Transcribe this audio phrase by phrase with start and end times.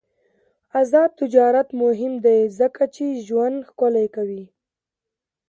[0.79, 4.43] آزاد تجارت مهم دی ځکه چې ژوند ښکلی کوي.